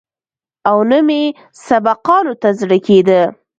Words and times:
او 0.69 0.77
نه 0.91 0.99
مې 1.07 1.23
سبقانو 1.67 2.33
ته 2.41 2.49
زړه 2.59 2.77
کېده. 2.85 3.21